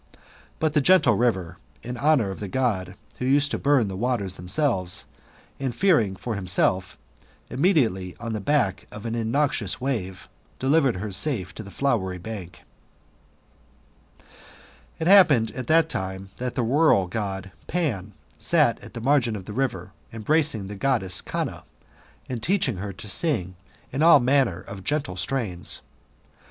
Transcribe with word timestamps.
But 0.57 0.73
the 0.73 0.81
gentle 0.81 1.13
river, 1.13 1.57
in 1.83 1.95
honour 1.95 2.31
of 2.31 2.39
the 2.39 2.47
God, 2.47 2.95
who 3.19 3.25
used 3.27 3.51
to 3.51 3.59
burn 3.59 3.87
the 3.87 3.95
waters 3.95 4.33
themselves, 4.33 5.05
and 5.59 5.75
fearing 5.75 6.15
for 6.15 6.33
himself, 6.33 6.97
immediately, 7.51 8.15
on 8.19 8.33
the 8.33 8.41
back 8.41 8.87
of 8.89 9.05
an 9.05 9.13
innoxious 9.13 9.79
wave, 9.79 10.27
delivered 10.57 10.95
her 10.95 11.11
safe 11.11 11.53
to 11.53 11.61
the 11.61 11.69
flowery 11.69 12.17
banlc 12.17 12.55
It 14.97 15.05
happened 15.05 15.51
at 15.51 15.67
that 15.67 15.87
time, 15.87 16.31
that 16.37 16.55
the 16.55 16.63
rural 16.63 17.05
God 17.05 17.51
Pan 17.67 18.13
sat 18.39 18.83
on 18.83 18.89
the 18.95 19.01
margin 19.01 19.35
of 19.35 19.45
the 19.45 19.53
river, 19.53 19.91
embracing 20.11 20.65
the 20.65 20.73
Goddess 20.73 21.21
Canna*, 21.21 21.63
and 22.27 22.41
teaching 22.41 22.77
her 22.77 22.91
to 22.91 23.07
sing 23.07 23.55
in 23.91 24.01
all 24.01 24.19
manner 24.19 24.61
of 24.61 24.83
gentle 24.83 25.15
strains. 25.15 25.83